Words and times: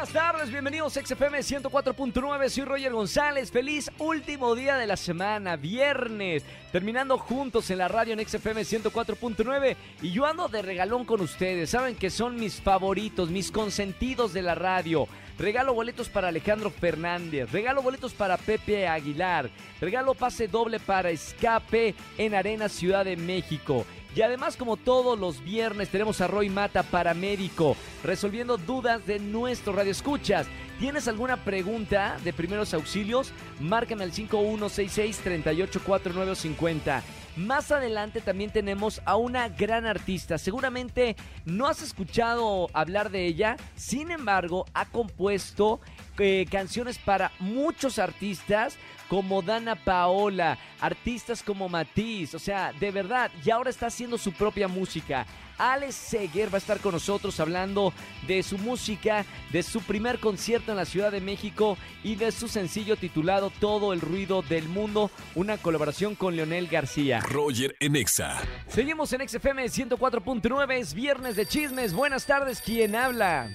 Buenas 0.00 0.14
tardes, 0.14 0.50
bienvenidos 0.50 0.96
a 0.96 1.02
XFM 1.04 1.40
104.9, 1.40 2.48
soy 2.48 2.64
Roger 2.64 2.90
González, 2.90 3.50
feliz 3.50 3.90
último 3.98 4.54
día 4.54 4.78
de 4.78 4.86
la 4.86 4.96
semana, 4.96 5.56
viernes, 5.56 6.42
terminando 6.72 7.18
juntos 7.18 7.70
en 7.70 7.76
la 7.76 7.88
radio 7.88 8.14
en 8.14 8.26
XFM 8.26 8.62
104.9 8.62 9.76
y 10.00 10.10
yo 10.10 10.24
ando 10.24 10.48
de 10.48 10.62
regalón 10.62 11.04
con 11.04 11.20
ustedes, 11.20 11.68
saben 11.68 11.96
que 11.96 12.08
son 12.08 12.36
mis 12.36 12.62
favoritos, 12.62 13.28
mis 13.28 13.52
consentidos 13.52 14.32
de 14.32 14.40
la 14.40 14.54
radio. 14.54 15.06
Regalo 15.38 15.74
boletos 15.74 16.08
para 16.08 16.28
Alejandro 16.28 16.70
Fernández, 16.70 17.52
regalo 17.52 17.82
boletos 17.82 18.14
para 18.14 18.38
Pepe 18.38 18.88
Aguilar, 18.88 19.50
regalo 19.82 20.14
pase 20.14 20.48
doble 20.48 20.80
para 20.80 21.10
Escape 21.10 21.94
en 22.16 22.34
Arena 22.34 22.70
Ciudad 22.70 23.04
de 23.04 23.18
México. 23.18 23.84
Y 24.14 24.22
además, 24.22 24.56
como 24.56 24.76
todos 24.76 25.18
los 25.18 25.42
viernes, 25.44 25.88
tenemos 25.88 26.20
a 26.20 26.26
Roy 26.26 26.50
Mata, 26.50 26.82
paramédico, 26.82 27.76
resolviendo 28.02 28.56
dudas 28.56 29.06
de 29.06 29.20
nuestro 29.20 29.72
radio 29.72 29.92
escuchas. 29.92 30.48
¿Tienes 30.80 31.06
alguna 31.08 31.44
pregunta 31.44 32.16
de 32.24 32.32
primeros 32.32 32.74
auxilios? 32.74 33.32
Márcame 33.60 34.02
al 34.04 34.12
5166-384950. 34.12 37.02
Más 37.36 37.70
adelante 37.70 38.20
también 38.20 38.50
tenemos 38.50 39.00
a 39.04 39.14
una 39.16 39.48
gran 39.48 39.86
artista. 39.86 40.38
Seguramente 40.38 41.14
no 41.44 41.68
has 41.68 41.80
escuchado 41.80 42.68
hablar 42.72 43.10
de 43.10 43.26
ella, 43.26 43.56
sin 43.76 44.10
embargo, 44.10 44.66
ha 44.74 44.86
compuesto 44.86 45.80
eh, 46.20 46.46
canciones 46.50 46.98
para 46.98 47.32
muchos 47.38 47.98
artistas 47.98 48.76
como 49.08 49.42
Dana 49.42 49.74
Paola, 49.74 50.58
artistas 50.80 51.42
como 51.42 51.68
Matiz, 51.68 52.34
o 52.34 52.38
sea, 52.38 52.72
de 52.78 52.90
verdad, 52.90 53.30
y 53.44 53.50
ahora 53.50 53.70
está 53.70 53.86
haciendo 53.86 54.18
su 54.18 54.32
propia 54.32 54.68
música. 54.68 55.26
Alex 55.58 55.94
Seger 55.94 56.52
va 56.52 56.56
a 56.56 56.58
estar 56.58 56.78
con 56.78 56.92
nosotros 56.92 57.40
hablando 57.40 57.92
de 58.26 58.42
su 58.42 58.56
música, 58.58 59.24
de 59.50 59.62
su 59.62 59.80
primer 59.80 60.18
concierto 60.18 60.70
en 60.70 60.76
la 60.76 60.84
Ciudad 60.84 61.10
de 61.10 61.20
México 61.20 61.76
y 62.04 62.14
de 62.16 62.32
su 62.32 62.48
sencillo 62.48 62.96
titulado 62.96 63.50
Todo 63.58 63.92
el 63.92 64.00
ruido 64.00 64.42
del 64.42 64.68
mundo, 64.68 65.10
una 65.34 65.58
colaboración 65.58 66.14
con 66.14 66.36
Leonel 66.36 66.68
García. 66.68 67.20
Roger 67.20 67.76
en 67.80 67.96
Exa. 67.96 68.40
Seguimos 68.68 69.12
en 69.12 69.28
XFM 69.28 69.64
104.9, 69.64 70.72
es 70.74 70.94
viernes 70.94 71.36
de 71.36 71.46
chismes. 71.46 71.92
Buenas 71.92 72.26
tardes, 72.26 72.62
¿quién 72.62 72.94
habla? 72.94 73.50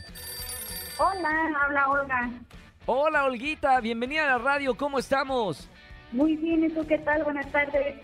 Hola, 0.97 1.29
habla 1.61 1.89
Olga. 1.89 2.29
Hola, 2.85 3.25
Olguita, 3.25 3.79
bienvenida 3.81 4.23
a 4.23 4.37
la 4.37 4.37
radio, 4.37 4.75
¿cómo 4.75 4.99
estamos? 4.99 5.69
Muy 6.11 6.35
bien, 6.37 6.63
¿y 6.63 6.69
tú 6.69 6.85
qué 6.87 6.97
tal? 6.99 7.23
Buenas 7.23 7.51
tardes. 7.51 7.97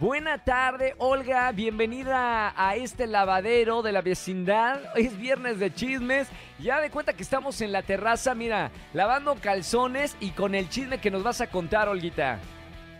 Buena 0.00 0.38
tarde, 0.44 0.94
Olga. 0.98 1.50
Bienvenida 1.52 2.54
a 2.56 2.76
este 2.76 3.06
lavadero 3.08 3.82
de 3.82 3.90
la 3.92 4.00
vecindad. 4.00 4.80
Hoy 4.94 5.06
es 5.06 5.18
viernes 5.18 5.58
de 5.58 5.74
chismes. 5.74 6.28
Ya 6.60 6.80
de 6.80 6.90
cuenta 6.90 7.14
que 7.14 7.22
estamos 7.22 7.60
en 7.60 7.72
la 7.72 7.82
terraza, 7.82 8.34
mira, 8.34 8.70
lavando 8.94 9.34
calzones 9.34 10.16
y 10.20 10.30
con 10.30 10.54
el 10.54 10.68
chisme 10.68 10.98
que 11.00 11.10
nos 11.10 11.24
vas 11.24 11.40
a 11.40 11.48
contar, 11.48 11.88
Olguita. 11.88 12.38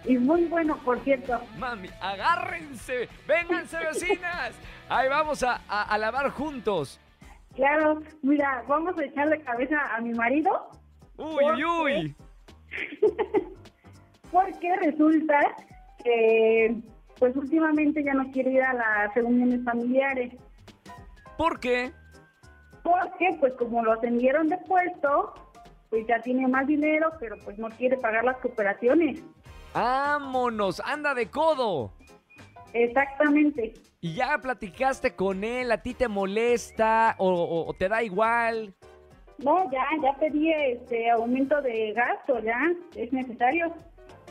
Y 0.04 0.18
muy 0.18 0.44
bueno, 0.46 0.76
por 0.84 0.98
cierto. 1.04 1.40
Mami, 1.56 1.88
agárrense. 2.00 3.08
Vénganse, 3.28 3.78
vecinas. 3.78 4.52
Ahí 4.88 5.08
vamos 5.08 5.42
a, 5.44 5.60
a, 5.68 5.82
a 5.84 5.98
lavar 5.98 6.30
juntos. 6.30 6.98
Claro, 7.58 8.00
mira, 8.22 8.62
vamos 8.68 8.96
a 8.96 9.04
echarle 9.04 9.40
cabeza 9.40 9.76
a 9.92 10.00
mi 10.00 10.14
marido. 10.14 10.70
Uy, 11.16 11.44
uy, 11.44 11.64
uy. 11.64 12.16
Porque 14.30 14.76
resulta 14.76 15.40
que, 16.04 16.76
pues 17.18 17.34
últimamente 17.34 18.04
ya 18.04 18.14
no 18.14 18.30
quiere 18.30 18.52
ir 18.52 18.62
a 18.62 18.74
las 18.74 19.12
reuniones 19.16 19.64
familiares. 19.64 20.34
¿Por 21.36 21.58
qué? 21.58 21.90
Porque, 22.84 23.36
pues 23.40 23.54
como 23.54 23.82
lo 23.82 23.94
ascendieron 23.94 24.46
de 24.46 24.58
puesto, 24.58 25.34
pues 25.90 26.06
ya 26.06 26.20
tiene 26.22 26.46
más 26.46 26.64
dinero, 26.68 27.10
pero 27.18 27.34
pues 27.44 27.58
no 27.58 27.70
quiere 27.70 27.96
pagar 27.96 28.22
las 28.22 28.36
cooperaciones. 28.36 29.20
¡Vámonos! 29.74 30.80
¡Anda 30.84 31.12
de 31.12 31.28
codo! 31.28 31.92
Exactamente. 32.72 33.74
¿Y 34.00 34.14
ya 34.14 34.38
platicaste 34.38 35.14
con 35.16 35.42
él? 35.42 35.72
¿A 35.72 35.82
ti 35.82 35.92
te 35.94 36.06
molesta 36.08 37.16
o, 37.18 37.28
o- 37.28 37.66
o 37.68 37.74
te 37.74 37.88
da 37.88 38.02
igual? 38.02 38.72
No, 39.38 39.70
ya, 39.70 39.84
ya 40.02 40.14
pedí 40.18 40.52
este 40.52 41.10
aumento 41.10 41.60
de 41.62 41.92
gasto, 41.92 42.38
ya, 42.40 42.58
es 42.96 43.12
necesario. 43.12 43.74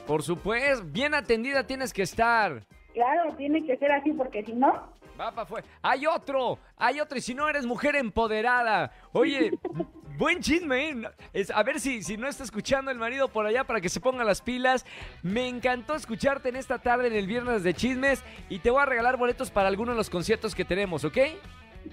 Por 0.05 0.23
supuesto, 0.23 0.85
bien 0.85 1.13
atendida 1.13 1.65
tienes 1.65 1.91
que 1.93 2.03
estar. 2.03 2.63
Claro, 2.93 3.33
tiene 3.35 3.65
que 3.65 3.77
ser 3.77 3.91
así 3.91 4.11
porque 4.13 4.43
si 4.43 4.53
no, 4.53 4.95
Va 5.19 5.31
para. 5.33 5.63
Hay 5.81 6.05
otro, 6.05 6.59
hay 6.77 6.99
otro. 6.99 7.17
Y 7.17 7.21
si 7.21 7.33
no 7.33 7.49
eres 7.49 7.65
mujer 7.65 7.95
empoderada. 7.95 8.91
Oye, 9.13 9.51
buen 10.17 10.41
chisme, 10.41 10.89
¿eh? 10.89 10.95
Es, 11.33 11.51
a 11.51 11.63
ver 11.63 11.79
si, 11.79 12.03
si 12.03 12.17
no 12.17 12.27
está 12.27 12.43
escuchando 12.43 12.91
el 12.91 12.97
marido 12.97 13.27
por 13.27 13.45
allá 13.45 13.63
para 13.63 13.81
que 13.81 13.89
se 13.89 13.99
ponga 13.99 14.23
las 14.23 14.41
pilas. 14.41 14.85
Me 15.23 15.47
encantó 15.47 15.95
escucharte 15.95 16.49
en 16.49 16.55
esta 16.55 16.79
tarde 16.79 17.07
en 17.07 17.13
el 17.13 17.27
viernes 17.27 17.63
de 17.63 17.73
chismes. 17.73 18.23
Y 18.49 18.59
te 18.59 18.69
voy 18.69 18.81
a 18.81 18.85
regalar 18.85 19.17
boletos 19.17 19.51
para 19.51 19.67
algunos 19.67 19.95
de 19.95 19.97
los 19.97 20.09
conciertos 20.09 20.55
que 20.55 20.65
tenemos, 20.65 21.03
¿ok? 21.03 21.17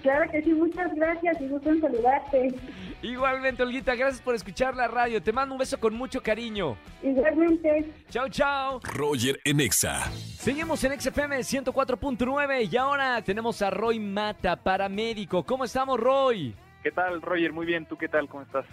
claro 0.01 0.29
que 0.31 0.41
sí, 0.41 0.53
muchas 0.53 0.93
gracias 0.95 1.39
y 1.41 1.47
gusto 1.47 1.69
en 1.69 1.81
saludarte. 1.81 2.53
Igualmente, 3.01 3.63
Olguita, 3.63 3.95
gracias 3.95 4.21
por 4.21 4.35
escuchar 4.35 4.75
la 4.75 4.87
radio. 4.87 5.21
Te 5.21 5.31
mando 5.31 5.55
un 5.55 5.59
beso 5.59 5.79
con 5.79 5.93
mucho 5.93 6.21
cariño. 6.21 6.77
Igualmente. 7.03 7.91
Chao, 8.09 8.27
chao. 8.29 8.79
Roger 8.83 9.39
en 9.43 9.59
Exa. 9.59 10.11
Seguimos 10.37 10.83
en 10.83 10.99
XFM 10.99 11.37
104.9 11.39 12.69
y 12.71 12.77
ahora 12.77 13.21
tenemos 13.21 13.61
a 13.61 13.69
Roy 13.69 13.99
Mata, 13.99 14.55
paramédico. 14.55 15.43
¿Cómo 15.43 15.65
estamos, 15.65 15.99
Roy? 15.99 16.53
¿Qué 16.85 16.91
tal, 16.91 17.19
Roger? 17.19 17.51
Muy 17.51 17.65
bien, 17.65 17.87
¿tú 17.87 17.97
qué 17.97 18.07
tal? 18.07 18.29
¿Cómo 18.29 18.43
estás? 18.43 18.63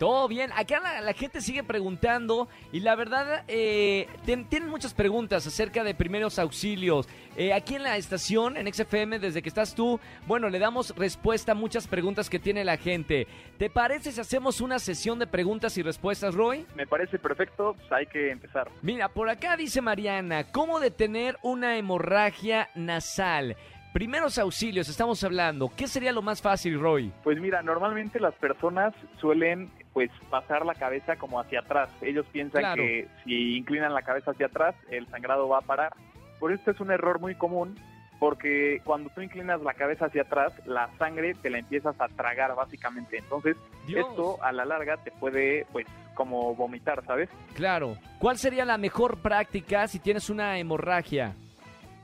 Todo 0.00 0.26
bien. 0.26 0.50
Acá 0.56 0.80
la, 0.80 1.00
la 1.00 1.12
gente 1.12 1.40
sigue 1.40 1.62
preguntando 1.62 2.48
y 2.72 2.80
la 2.80 2.96
verdad 2.96 3.44
eh, 3.46 4.08
ten- 4.26 4.48
tienen 4.48 4.68
muchas 4.68 4.92
preguntas 4.92 5.46
acerca 5.46 5.84
de 5.84 5.94
primeros 5.94 6.40
auxilios. 6.40 7.08
Eh, 7.36 7.52
aquí 7.52 7.76
en 7.76 7.84
la 7.84 7.96
estación, 7.96 8.56
en 8.56 8.66
XFM, 8.74 9.20
desde 9.20 9.40
que 9.40 9.48
estás 9.48 9.72
tú, 9.76 10.00
bueno, 10.26 10.48
le 10.48 10.58
damos 10.58 10.96
respuesta 10.96 11.52
a 11.52 11.54
muchas 11.54 11.86
preguntas 11.86 12.28
que 12.28 12.40
tiene 12.40 12.64
la 12.64 12.76
gente. 12.76 13.28
¿Te 13.56 13.70
parece 13.70 14.10
si 14.10 14.20
hacemos 14.20 14.60
una 14.60 14.80
sesión 14.80 15.20
de 15.20 15.28
preguntas 15.28 15.78
y 15.78 15.82
respuestas, 15.82 16.34
Roy? 16.34 16.66
Me 16.74 16.88
parece 16.88 17.20
perfecto, 17.20 17.74
pues 17.78 17.92
hay 17.92 18.06
que 18.06 18.32
empezar. 18.32 18.68
Mira, 18.82 19.08
por 19.08 19.28
acá 19.28 19.56
dice 19.56 19.80
Mariana, 19.80 20.50
¿cómo 20.50 20.80
detener 20.80 21.38
una 21.40 21.78
hemorragia 21.78 22.68
nasal? 22.74 23.56
Primeros 23.94 24.38
auxilios, 24.38 24.88
estamos 24.88 25.22
hablando. 25.22 25.70
¿Qué 25.76 25.86
sería 25.86 26.10
lo 26.10 26.20
más 26.20 26.42
fácil, 26.42 26.80
Roy? 26.80 27.12
Pues 27.22 27.40
mira, 27.40 27.62
normalmente 27.62 28.18
las 28.18 28.34
personas 28.34 28.92
suelen 29.20 29.70
pues 29.92 30.10
pasar 30.28 30.66
la 30.66 30.74
cabeza 30.74 31.14
como 31.14 31.38
hacia 31.38 31.60
atrás. 31.60 31.90
Ellos 32.02 32.26
piensan 32.32 32.62
Claro. 32.62 32.82
que 32.82 33.06
si 33.22 33.56
inclinan 33.56 33.94
la 33.94 34.02
cabeza 34.02 34.32
hacia 34.32 34.46
atrás, 34.46 34.74
el 34.90 35.06
sangrado 35.10 35.48
va 35.48 35.58
a 35.58 35.60
parar. 35.60 35.92
Por 36.40 36.50
esto 36.50 36.72
es 36.72 36.80
un 36.80 36.90
error 36.90 37.20
muy 37.20 37.36
común 37.36 37.78
porque 38.18 38.80
cuando 38.82 39.10
tú 39.10 39.20
inclinas 39.20 39.62
la 39.62 39.74
cabeza 39.74 40.06
hacia 40.06 40.22
atrás, 40.22 40.52
la 40.66 40.90
sangre 40.98 41.34
te 41.34 41.48
la 41.48 41.60
empiezas 41.60 41.94
a 42.00 42.08
tragar 42.08 42.52
básicamente. 42.56 43.18
Entonces, 43.18 43.56
Dios. 43.86 44.08
esto 44.08 44.42
a 44.42 44.50
la 44.50 44.64
larga 44.64 44.96
te 44.96 45.12
puede 45.12 45.66
pues 45.70 45.86
como 46.14 46.56
vomitar, 46.56 47.04
¿sabes? 47.06 47.28
Claro. 47.54 47.96
¿Cuál 48.18 48.38
sería 48.38 48.64
la 48.64 48.76
mejor 48.76 49.18
práctica 49.18 49.86
si 49.86 50.00
tienes 50.00 50.30
una 50.30 50.58
hemorragia? 50.58 51.36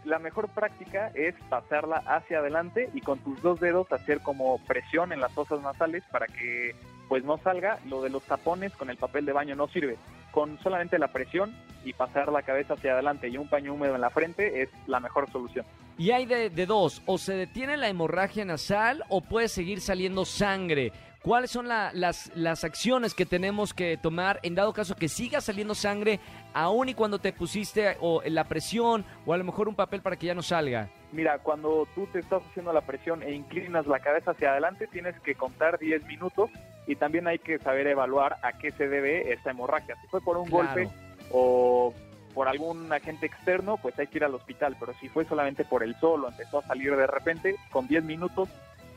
La 0.04 0.18
mejor 0.18 0.48
práctica 0.48 1.10
es 1.14 1.34
pasarla 1.48 2.02
hacia 2.06 2.38
adelante 2.38 2.90
y 2.94 3.00
con 3.00 3.18
tus 3.18 3.40
dos 3.42 3.60
dedos 3.60 3.92
hacer 3.92 4.20
como 4.20 4.58
presión 4.66 5.12
en 5.12 5.20
las 5.20 5.32
fosas 5.32 5.60
nasales 5.62 6.02
para 6.10 6.26
que 6.26 6.74
pues 7.08 7.24
no 7.24 7.38
salga. 7.38 7.78
Lo 7.88 8.02
de 8.02 8.10
los 8.10 8.22
tapones 8.22 8.72
con 8.72 8.88
el 8.88 8.96
papel 8.96 9.26
de 9.26 9.32
baño 9.32 9.56
no 9.56 9.68
sirve. 9.68 9.96
Con 10.30 10.58
solamente 10.62 10.98
la 10.98 11.08
presión 11.08 11.54
y 11.84 11.92
pasar 11.92 12.30
la 12.30 12.42
cabeza 12.42 12.74
hacia 12.74 12.92
adelante 12.92 13.28
y 13.28 13.36
un 13.36 13.48
paño 13.48 13.74
húmedo 13.74 13.94
en 13.94 14.00
la 14.00 14.10
frente 14.10 14.62
es 14.62 14.68
la 14.86 15.00
mejor 15.00 15.30
solución. 15.30 15.66
Y 15.98 16.12
hay 16.12 16.24
de, 16.24 16.48
de 16.48 16.66
dos, 16.66 17.02
o 17.06 17.18
se 17.18 17.34
detiene 17.34 17.76
la 17.76 17.88
hemorragia 17.88 18.44
nasal 18.44 19.04
o 19.08 19.20
puede 19.20 19.48
seguir 19.48 19.80
saliendo 19.80 20.24
sangre. 20.24 20.92
¿Cuáles 21.22 21.50
son 21.50 21.68
la- 21.68 21.90
las, 21.92 22.30
las 22.34 22.64
acciones 22.64 23.12
que 23.12 23.26
tenemos 23.26 23.74
que 23.74 23.98
tomar 23.98 24.40
en 24.42 24.54
dado 24.54 24.72
caso 24.72 24.96
que 24.96 25.06
siga 25.08 25.42
saliendo 25.42 25.74
sangre 25.74 26.18
aún 26.54 26.88
y 26.88 26.94
cuando 26.94 27.18
te 27.18 27.34
pusiste 27.34 27.96
o 28.00 28.22
la 28.24 28.44
presión 28.44 29.04
o 29.26 29.34
a 29.34 29.36
lo 29.36 29.44
mejor 29.44 29.68
un 29.68 29.74
papel 29.74 30.00
para 30.00 30.16
que 30.16 30.26
ya 30.28 30.34
no 30.34 30.40
salga? 30.42 30.88
Mira, 31.12 31.38
cuando 31.40 31.86
tú 31.94 32.06
te 32.06 32.20
estás 32.20 32.42
haciendo 32.50 32.72
la 32.72 32.80
presión 32.80 33.22
e 33.22 33.32
inclinas 33.34 33.86
la 33.86 33.98
cabeza 34.00 34.30
hacia 34.30 34.52
adelante, 34.52 34.86
tienes 34.86 35.14
que 35.20 35.34
contar 35.34 35.78
10 35.78 36.04
minutos 36.06 36.48
y 36.86 36.96
también 36.96 37.26
hay 37.28 37.38
que 37.38 37.58
saber 37.58 37.86
evaluar 37.86 38.36
a 38.42 38.52
qué 38.58 38.70
se 38.72 38.88
debe 38.88 39.30
esta 39.32 39.50
hemorragia. 39.50 39.96
Si 40.00 40.06
fue 40.08 40.22
por 40.22 40.38
un 40.38 40.48
Claro. 40.48 40.68
golpe 40.68 40.88
o 41.32 41.92
por 42.32 42.48
algún 42.48 42.90
agente 42.92 43.26
externo, 43.26 43.76
pues 43.76 43.98
hay 43.98 44.06
que 44.06 44.18
ir 44.18 44.24
al 44.24 44.34
hospital, 44.34 44.74
pero 44.80 44.94
si 45.00 45.08
fue 45.10 45.26
solamente 45.26 45.64
por 45.66 45.82
el 45.82 45.94
sol 45.96 46.24
o 46.24 46.28
empezó 46.28 46.60
a 46.60 46.66
salir 46.66 46.96
de 46.96 47.06
repente, 47.06 47.56
con 47.70 47.86
10 47.88 48.04
minutos 48.04 48.48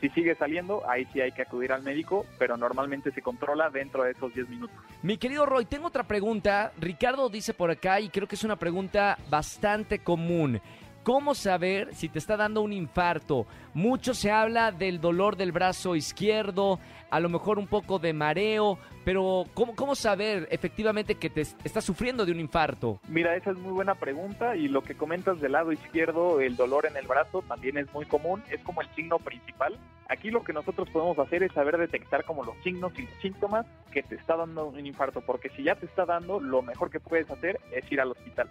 Si 0.04 0.10
sigue 0.10 0.34
saliendo, 0.34 0.82
ahí 0.86 1.08
sí 1.14 1.22
hay 1.22 1.32
que 1.32 1.40
acudir 1.40 1.72
al 1.72 1.82
médico, 1.82 2.26
pero 2.38 2.58
normalmente 2.58 3.10
se 3.10 3.22
controla 3.22 3.70
dentro 3.70 4.04
de 4.04 4.10
esos 4.10 4.34
10 4.34 4.50
minutos. 4.50 4.76
Mi 5.00 5.16
querido 5.16 5.46
Roy, 5.46 5.64
tengo 5.64 5.86
otra 5.86 6.02
pregunta. 6.02 6.72
Ricardo 6.76 7.30
dice 7.30 7.54
por 7.54 7.70
acá 7.70 8.00
y 8.00 8.10
creo 8.10 8.28
que 8.28 8.34
es 8.34 8.44
una 8.44 8.56
pregunta 8.56 9.16
bastante 9.30 10.00
común. 10.00 10.60
¿Cómo 11.04 11.34
saber 11.34 11.94
si 11.94 12.08
te 12.08 12.18
está 12.18 12.34
dando 12.38 12.62
un 12.62 12.72
infarto? 12.72 13.46
Mucho 13.74 14.14
se 14.14 14.30
habla 14.30 14.72
del 14.72 15.02
dolor 15.02 15.36
del 15.36 15.52
brazo 15.52 15.96
izquierdo, 15.96 16.80
a 17.10 17.20
lo 17.20 17.28
mejor 17.28 17.58
un 17.58 17.66
poco 17.66 17.98
de 17.98 18.14
mareo, 18.14 18.78
pero 19.04 19.44
¿cómo, 19.52 19.76
cómo 19.76 19.94
saber 19.96 20.48
efectivamente 20.50 21.16
que 21.16 21.28
te 21.28 21.42
estás 21.42 21.84
sufriendo 21.84 22.24
de 22.24 22.32
un 22.32 22.40
infarto? 22.40 23.00
Mira, 23.06 23.36
esa 23.36 23.50
es 23.50 23.58
muy 23.58 23.72
buena 23.72 23.96
pregunta 23.96 24.56
y 24.56 24.66
lo 24.66 24.80
que 24.80 24.94
comentas 24.94 25.42
del 25.42 25.52
lado 25.52 25.72
izquierdo, 25.72 26.40
el 26.40 26.56
dolor 26.56 26.86
en 26.86 26.96
el 26.96 27.06
brazo 27.06 27.42
también 27.42 27.76
es 27.76 27.92
muy 27.92 28.06
común, 28.06 28.42
es 28.50 28.62
como 28.62 28.80
el 28.80 28.88
signo 28.94 29.18
principal. 29.18 29.78
Aquí 30.08 30.30
lo 30.30 30.42
que 30.42 30.54
nosotros 30.54 30.88
podemos 30.88 31.18
hacer 31.18 31.42
es 31.42 31.52
saber 31.52 31.76
detectar 31.76 32.24
como 32.24 32.44
los 32.44 32.56
signos 32.64 32.98
y 32.98 33.02
los 33.02 33.14
síntomas 33.20 33.66
que 33.92 34.02
te 34.02 34.14
está 34.14 34.36
dando 34.36 34.68
un 34.68 34.86
infarto, 34.86 35.20
porque 35.20 35.50
si 35.50 35.64
ya 35.64 35.74
te 35.74 35.84
está 35.84 36.06
dando, 36.06 36.40
lo 36.40 36.62
mejor 36.62 36.88
que 36.90 36.98
puedes 36.98 37.30
hacer 37.30 37.60
es 37.72 37.92
ir 37.92 38.00
al 38.00 38.12
hospital. 38.12 38.48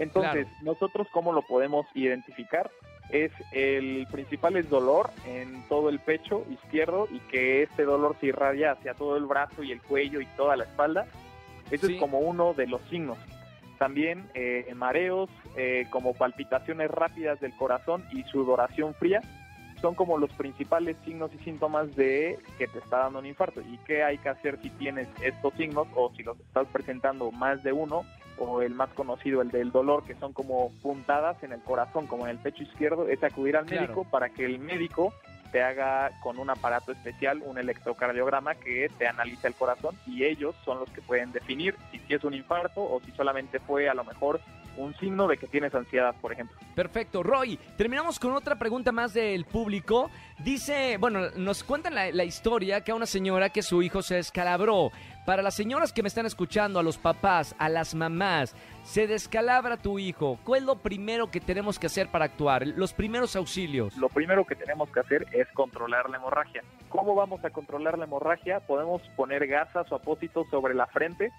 Entonces, 0.00 0.48
nosotros 0.62 1.06
cómo 1.12 1.32
lo 1.32 1.42
podemos 1.42 1.86
identificar 1.94 2.70
es 3.10 3.32
el 3.52 4.06
principal 4.10 4.56
es 4.56 4.70
dolor 4.70 5.10
en 5.26 5.62
todo 5.68 5.90
el 5.90 5.98
pecho 5.98 6.44
izquierdo 6.48 7.06
y 7.10 7.18
que 7.18 7.62
este 7.62 7.84
dolor 7.84 8.16
se 8.18 8.26
irradia 8.26 8.72
hacia 8.72 8.94
todo 8.94 9.16
el 9.16 9.26
brazo 9.26 9.62
y 9.62 9.72
el 9.72 9.82
cuello 9.82 10.20
y 10.20 10.26
toda 10.36 10.56
la 10.56 10.64
espalda. 10.64 11.06
Eso 11.70 11.86
es 11.86 12.00
como 12.00 12.20
uno 12.20 12.54
de 12.54 12.66
los 12.66 12.80
signos. 12.88 13.18
También 13.78 14.28
eh, 14.34 14.72
mareos, 14.74 15.28
eh, 15.56 15.86
como 15.90 16.14
palpitaciones 16.14 16.90
rápidas 16.90 17.38
del 17.40 17.54
corazón 17.56 18.04
y 18.12 18.22
sudoración 18.24 18.94
fría 18.94 19.20
son 19.80 19.94
como 19.94 20.18
los 20.18 20.30
principales 20.32 20.96
signos 21.04 21.30
y 21.34 21.42
síntomas 21.42 21.94
de 21.96 22.38
que 22.58 22.68
te 22.68 22.78
está 22.78 22.98
dando 22.98 23.18
un 23.18 23.26
infarto. 23.26 23.60
¿Y 23.60 23.78
qué 23.86 24.02
hay 24.02 24.18
que 24.18 24.28
hacer 24.28 24.60
si 24.60 24.70
tienes 24.70 25.08
estos 25.22 25.54
signos 25.54 25.88
o 25.94 26.12
si 26.16 26.22
los 26.22 26.38
estás 26.40 26.66
presentando 26.68 27.30
más 27.32 27.62
de 27.62 27.72
uno? 27.72 28.04
O 28.40 28.62
el 28.62 28.74
más 28.74 28.90
conocido, 28.90 29.42
el 29.42 29.50
del 29.50 29.70
dolor, 29.70 30.04
que 30.04 30.14
son 30.16 30.32
como 30.32 30.72
puntadas 30.82 31.42
en 31.42 31.52
el 31.52 31.60
corazón, 31.60 32.06
como 32.06 32.24
en 32.24 32.30
el 32.30 32.38
pecho 32.38 32.62
izquierdo, 32.62 33.06
es 33.06 33.22
acudir 33.22 33.56
al 33.56 33.66
médico 33.66 34.04
para 34.04 34.30
que 34.30 34.44
el 34.44 34.58
médico 34.58 35.12
te 35.52 35.62
haga 35.62 36.10
con 36.22 36.38
un 36.38 36.48
aparato 36.48 36.92
especial 36.92 37.42
un 37.44 37.58
electrocardiograma 37.58 38.54
que 38.54 38.88
te 38.98 39.06
analiza 39.06 39.48
el 39.48 39.54
corazón 39.54 39.96
y 40.06 40.24
ellos 40.24 40.54
son 40.64 40.78
los 40.78 40.88
que 40.90 41.02
pueden 41.02 41.32
definir 41.32 41.74
si, 41.90 41.98
si 41.98 42.14
es 42.14 42.22
un 42.22 42.34
infarto 42.34 42.82
o 42.82 43.00
si 43.04 43.10
solamente 43.12 43.58
fue 43.58 43.88
a 43.88 43.94
lo 43.94 44.04
mejor 44.04 44.40
un 44.80 44.94
signo 44.96 45.28
de 45.28 45.36
que 45.36 45.46
tienes 45.46 45.74
ansiedad, 45.74 46.14
por 46.20 46.32
ejemplo. 46.32 46.56
Perfecto. 46.74 47.22
Roy, 47.22 47.58
terminamos 47.76 48.18
con 48.18 48.32
otra 48.32 48.56
pregunta 48.56 48.92
más 48.92 49.14
del 49.14 49.44
público. 49.44 50.10
Dice, 50.38 50.96
bueno, 50.98 51.30
nos 51.36 51.64
cuentan 51.64 51.94
la, 51.94 52.10
la, 52.10 52.24
historia 52.24 52.82
que 52.82 52.92
a 52.92 52.94
una 52.94 53.06
señora 53.06 53.50
que 53.50 53.62
su 53.62 53.82
hijo 53.82 54.02
se 54.02 54.16
descalabró. 54.16 54.90
Para 55.26 55.42
las 55.42 55.54
señoras 55.54 55.92
que 55.92 56.02
me 56.02 56.08
están 56.08 56.26
escuchando, 56.26 56.80
a 56.80 56.82
los 56.82 56.98
papás, 56.98 57.54
a 57.58 57.68
las 57.68 57.94
mamás, 57.94 58.56
se 58.82 59.06
descalabra 59.06 59.76
tu 59.76 59.98
hijo. 59.98 60.38
¿Cuál 60.44 60.60
es 60.60 60.66
lo 60.66 60.76
primero 60.76 61.30
que 61.30 61.40
tenemos 61.40 61.78
que 61.78 61.86
hacer 61.86 62.08
para 62.10 62.24
actuar? 62.24 62.66
Los 62.66 62.92
primeros 62.92 63.36
auxilios. 63.36 63.96
Lo 63.96 64.08
primero 64.08 64.44
que 64.46 64.56
tenemos 64.56 64.90
que 64.90 65.00
hacer 65.00 65.26
es 65.32 65.46
controlar 65.52 66.08
la 66.08 66.16
hemorragia. 66.16 66.64
¿Cómo 66.88 67.14
vamos 67.14 67.44
a 67.44 67.50
controlar 67.50 67.98
la 67.98 68.06
hemorragia? 68.06 68.60
Podemos 68.60 69.02
poner 69.14 69.46
gasas 69.46 69.92
o 69.92 69.94
apósitos 69.94 70.48
sobre 70.50 70.74
la 70.74 70.86
frente 70.86 71.30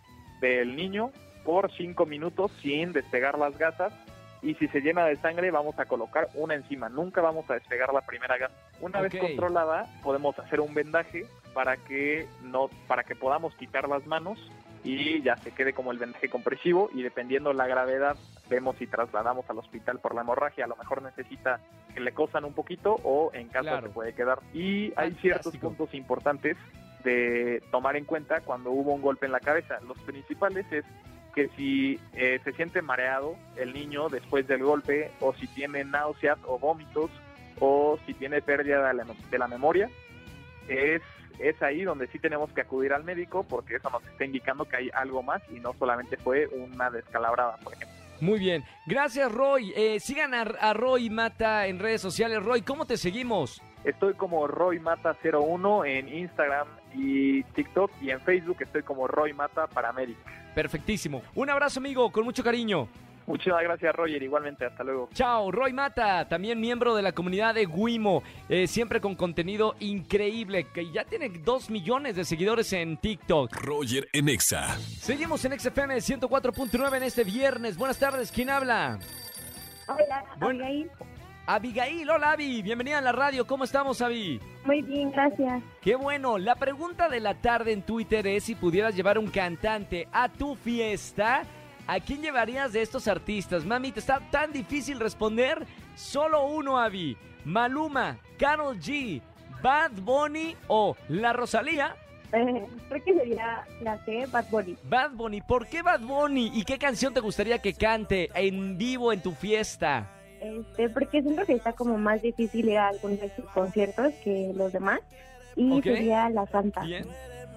del 0.42 0.76
niño 0.76 1.12
por 1.44 1.72
cinco 1.72 2.06
minutos 2.06 2.52
sin 2.62 2.94
despegar 2.94 3.38
las 3.38 3.58
gasas 3.58 3.94
y 4.42 4.56
si 4.56 4.68
se 4.70 4.82
llena 4.82 5.06
de 5.06 5.18
sangre 5.18 5.52
vamos 5.52 5.78
a 5.78 5.86
colocar 5.86 6.30
una 6.34 6.56
encima, 6.56 6.90
nunca 6.90 7.22
vamos 7.22 7.50
a 7.50 7.54
despegar 7.54 7.94
la 7.94 8.02
primera 8.02 8.38
gasa. 8.38 8.56
Una 8.80 9.00
vez 9.02 9.16
controlada 9.16 9.86
podemos 10.04 10.38
hacer 10.40 10.60
un 10.60 10.74
vendaje 10.74 11.26
para 11.54 11.78
que 11.78 12.28
no 12.44 12.70
para 12.88 13.04
que 13.04 13.16
podamos 13.16 13.54
quitar 13.56 13.88
las 13.88 14.06
manos 14.08 14.40
y 14.84 15.22
ya 15.22 15.38
se 15.38 15.52
quede 15.52 15.74
como 15.74 15.92
el 15.92 16.00
vendaje 16.00 16.30
compresivo. 16.30 16.90
Y 16.94 17.04
dependiendo 17.04 17.54
la 17.54 17.68
gravedad 17.68 18.18
vemos 18.50 18.78
si 18.78 18.88
trasladamos 18.88 19.48
al 19.50 19.60
hospital 19.60 20.00
por 20.00 20.16
la 20.16 20.22
hemorragia, 20.22 20.66
a 20.66 20.68
lo 20.68 20.76
mejor 20.76 21.04
necesita 21.04 21.60
que 21.94 22.00
le 22.00 22.12
cosan 22.14 22.44
un 22.44 22.54
poquito 22.54 23.00
o 23.04 23.32
en 23.34 23.48
casa 23.48 23.80
se 23.82 23.90
puede 23.90 24.14
quedar. 24.14 24.40
Y 24.54 24.92
hay 24.96 25.12
ciertos 25.22 25.56
puntos 25.58 25.94
importantes 25.94 26.58
de 27.04 27.62
tomar 27.72 27.96
en 27.96 28.06
cuenta 28.06 28.42
cuando 28.42 28.72
hubo 28.72 28.94
un 28.94 29.02
golpe 29.02 29.28
en 29.28 29.32
la 29.32 29.40
cabeza. 29.40 29.80
Los 29.88 29.98
principales 30.00 30.66
es 30.72 30.86
que 31.32 31.50
si 31.56 32.00
eh, 32.14 32.40
se 32.44 32.52
siente 32.54 32.82
mareado 32.82 33.36
el 33.56 33.74
niño 33.74 34.10
después 34.10 34.48
del 34.48 34.64
golpe 34.64 35.12
o 35.20 35.34
si 35.34 35.48
tiene 35.48 35.84
náuseas 35.84 36.38
o 36.46 36.60
vómitos 36.60 37.10
o 37.60 37.98
si 38.06 38.14
tiene 38.14 38.42
pérdida 38.42 38.88
de 38.88 38.94
la, 38.94 39.06
de 39.06 39.38
la 39.38 39.48
memoria, 39.48 39.90
es, 40.68 41.02
es 41.40 41.62
ahí 41.62 41.84
donde 41.84 42.08
sí 42.08 42.20
tenemos 42.20 42.52
que 42.54 42.62
acudir 42.62 42.94
al 42.94 43.04
médico 43.04 43.44
porque 43.44 43.76
eso 43.76 43.90
nos 43.90 44.04
está 44.06 44.26
indicando 44.26 44.66
que 44.66 44.78
hay 44.78 44.90
algo 44.94 45.24
más 45.24 45.42
y 45.50 45.60
no 45.60 45.74
solamente 45.74 46.18
fue 46.18 46.48
una 46.48 46.90
descalabrada, 46.90 47.58
por 47.58 47.74
ejemplo. 47.74 47.98
Muy 48.20 48.38
bien. 48.38 48.64
Gracias, 48.86 49.32
Roy. 49.32 49.74
Eh, 49.76 50.00
sigan 50.00 50.34
a, 50.36 50.42
a, 50.42 50.74
Roy 50.74 51.10
Mata 51.10 51.66
en 51.66 51.80
redes 51.80 52.02
sociales. 52.02 52.44
Roy, 52.44 52.62
¿cómo 52.62 52.86
te 52.86 52.98
seguimos? 52.98 53.62
Estoy 53.84 54.14
como 54.14 54.48
Roy 54.48 54.80
Mata01 54.80 55.88
en 55.88 56.08
Instagram 56.08 56.68
y 56.94 57.44
TikTok 57.44 57.92
y 58.02 58.12
en 58.12 58.22
Facebook 58.22 58.58
estoy 58.60 58.84
como 58.84 59.08
Roy 59.08 59.34
Mata 59.34 59.68
Paramedic. 59.68 60.18
Perfectísimo. 60.54 61.22
Un 61.36 61.50
abrazo, 61.50 61.80
amigo, 61.80 62.12
con 62.12 62.24
mucho 62.24 62.44
cariño. 62.44 62.88
Muchas 63.28 63.62
gracias, 63.62 63.96
Roger. 63.96 64.22
Igualmente, 64.22 64.66
hasta 64.66 64.84
luego. 64.84 65.10
Chao, 65.14 65.52
Roy 65.52 65.74
Mata, 65.74 66.28
también 66.28 66.60
miembro 66.60 66.96
de 66.96 67.02
la 67.02 67.12
comunidad 67.12 67.56
de 67.56 67.66
Wimo, 67.66 68.24
eh, 68.50 68.68
siempre 68.68 69.00
con 69.00 69.16
contenido 69.16 69.76
increíble, 69.80 70.68
que 70.74 70.92
ya 70.92 71.06
tiene 71.06 71.30
dos 71.30 71.70
millones 71.70 72.16
de 72.16 72.26
seguidores 72.26 72.74
en 72.74 72.98
TikTok. 72.98 73.56
Roger 73.56 74.10
en 74.14 74.30
Exa. 74.30 74.76
Seguimos 74.78 75.46
en 75.46 75.60
XFM 75.60 75.98
104.9 75.98 76.98
en 76.98 77.04
este 77.04 77.24
viernes. 77.24 77.78
Buenas 77.78 78.00
tardes, 78.00 78.32
¿quién 78.32 78.50
habla? 78.50 79.00
Hola, 79.88 80.26
Abigail. 80.40 80.90
Abigail, 81.54 82.10
hola 82.10 82.32
Abby, 82.32 82.62
bienvenida 82.62 83.00
a 83.00 83.02
la 83.02 83.12
radio. 83.12 83.46
¿Cómo 83.46 83.66
estamos, 83.66 84.02
Abby? 84.02 84.40
Muy 84.64 84.82
bien, 84.84 85.12
gracias. 85.12 85.62
Qué 85.82 85.96
bueno. 85.96 86.38
La 86.38 86.56
pregunta 86.56 87.10
de 87.10 87.20
la 87.20 87.34
tarde 87.34 87.74
en 87.74 87.82
Twitter 87.82 88.26
es 88.26 88.46
si 88.46 88.56
pudieras 88.56 88.96
llevar 88.96 89.18
un 89.18 89.28
cantante 89.28 90.08
a 90.14 90.30
tu 90.30 90.56
fiesta. 90.56 91.44
¿A 91.88 92.00
quién 92.00 92.22
llevarías 92.22 92.72
de 92.72 92.82
estos 92.82 93.06
artistas? 93.10 93.66
Mami, 93.66 93.92
¿te 93.92 94.00
está 94.00 94.22
tan 94.32 94.54
difícil 94.54 94.98
responder? 94.98 95.68
Solo 95.94 96.46
uno, 96.46 96.80
Abby. 96.80 97.18
Maluma, 97.44 98.18
Carol 98.40 98.80
G, 98.80 99.22
Bad 99.62 99.92
Bunny 99.92 100.56
o 100.70 100.96
La 101.10 101.34
Rosalía. 101.34 101.98
Eh, 102.32 102.66
creo 102.88 103.04
que 103.04 103.14
sería 103.14 103.66
la 103.82 103.98
C, 104.06 104.26
Bad 104.28 104.46
Bunny. 104.50 104.78
Bad 104.84 105.12
Bunny, 105.12 105.42
¿por 105.42 105.68
qué 105.68 105.82
Bad 105.82 106.00
Bunny? 106.00 106.50
¿Y 106.54 106.64
qué 106.64 106.78
canción 106.78 107.14
te 107.14 107.20
gustaría 107.20 107.60
que 107.60 107.74
cante 107.74 108.30
en 108.36 108.78
vivo 108.78 109.12
en 109.12 109.22
tu 109.22 109.34
fiesta? 109.34 110.08
Este, 110.42 110.90
porque 110.90 111.22
siento 111.22 111.46
que 111.46 111.54
está 111.54 111.74
como 111.74 111.98
más 111.98 112.22
difícil 112.22 112.68
ir 112.70 112.78
a 112.78 112.90
algunos 112.90 113.20
de 113.22 113.30
sus 113.36 113.46
conciertos 113.46 114.14
que 114.24 114.52
los 114.56 114.74
demás. 114.74 115.00
Y 115.56 115.72
Ok. 115.78 115.84
sería 115.84 116.30
La 116.30 116.46
Santa. 116.48 116.82
Bien. 116.82 117.06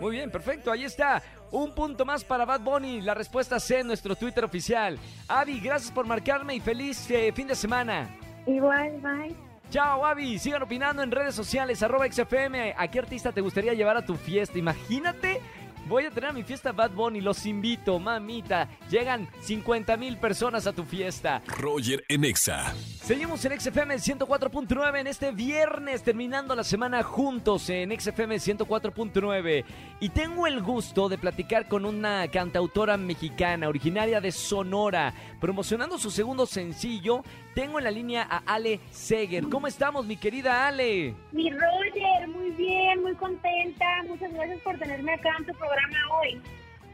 Muy 0.00 0.12
bien, 0.16 0.30
perfecto. 0.30 0.70
Ahí 0.72 0.84
está. 0.84 1.22
Un 1.52 1.72
punto 1.72 2.04
más 2.04 2.24
para 2.24 2.44
Bad 2.44 2.60
Bunny. 2.60 3.00
La 3.00 3.14
respuesta 3.14 3.60
C 3.60 3.80
en 3.80 3.86
nuestro 3.86 4.16
Twitter 4.16 4.44
oficial. 4.44 4.98
Avi, 5.28 5.60
gracias 5.60 5.92
por 5.92 6.04
marcarme 6.06 6.54
y 6.56 6.60
feliz 6.60 7.08
eh, 7.10 7.32
fin 7.32 7.46
de 7.46 7.54
semana. 7.54 8.10
Igual, 8.46 9.00
bye. 9.00 9.34
Chao, 9.70 10.04
Avi. 10.04 10.38
Sigan 10.38 10.62
opinando 10.62 11.02
en 11.02 11.10
redes 11.10 11.34
sociales, 11.34 11.82
arroba 11.82 12.06
XFM. 12.10 12.74
¿A 12.76 12.88
qué 12.88 12.98
artista 12.98 13.32
te 13.32 13.40
gustaría 13.40 13.72
llevar 13.72 13.96
a 13.96 14.04
tu 14.04 14.16
fiesta? 14.16 14.58
Imagínate. 14.58 15.40
Voy 15.86 16.06
a 16.06 16.10
tener 16.10 16.30
a 16.30 16.32
mi 16.32 16.42
fiesta 16.42 16.72
Bad 16.72 16.92
Bunny, 16.92 17.20
los 17.20 17.44
invito, 17.44 17.98
mamita. 17.98 18.68
Llegan 18.88 19.28
50 19.40 19.98
mil 19.98 20.16
personas 20.16 20.66
a 20.66 20.72
tu 20.72 20.82
fiesta. 20.82 21.42
Roger 21.46 22.02
en 22.08 22.24
Exa. 22.24 22.72
Seguimos 23.02 23.44
en 23.44 23.60
XFM 23.60 23.96
104.9 23.96 25.00
en 25.00 25.06
este 25.06 25.30
viernes, 25.30 26.02
terminando 26.02 26.54
la 26.54 26.64
semana 26.64 27.02
juntos 27.02 27.68
en 27.68 27.90
XFM 28.00 28.36
104.9. 28.36 29.64
Y 30.00 30.08
tengo 30.08 30.46
el 30.46 30.62
gusto 30.62 31.10
de 31.10 31.18
platicar 31.18 31.68
con 31.68 31.84
una 31.84 32.28
cantautora 32.28 32.96
mexicana, 32.96 33.68
originaria 33.68 34.22
de 34.22 34.32
Sonora, 34.32 35.12
promocionando 35.38 35.98
su 35.98 36.10
segundo 36.10 36.46
sencillo. 36.46 37.22
Tengo 37.54 37.78
en 37.78 37.84
la 37.84 37.90
línea 37.90 38.26
a 38.28 38.42
Ale 38.46 38.80
Seger. 38.90 39.44
¿Cómo 39.50 39.66
estamos, 39.66 40.06
mi 40.06 40.16
querida 40.16 40.66
Ale? 40.66 41.14
Mi 41.32 41.50
Roger, 41.50 42.26
muy 42.28 42.50
bien, 42.52 43.02
muy 43.02 43.14
contenta. 43.16 43.84
Muchas 44.08 44.32
gracias 44.32 44.60
por 44.62 44.78
tenerme 44.78 45.12
acá 45.12 45.28
en 45.38 45.46
tu 45.46 45.52
programa 45.52 45.73